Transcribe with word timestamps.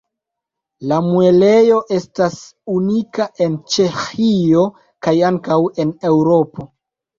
La 0.91 0.95
muelejo 1.07 1.77
estas 1.97 2.39
unika 2.77 3.29
en 3.47 3.59
Ĉeĥio 3.75 4.67
kaj 5.09 5.17
ankaŭ 5.33 5.61
en 5.87 5.95
Eŭropo. 6.15 6.71